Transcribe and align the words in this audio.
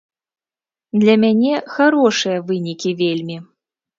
Для 1.01 1.15
мяне 1.25 1.53
харошыя 1.75 2.39
вынікі 2.47 2.89
вельмі. 3.05 3.37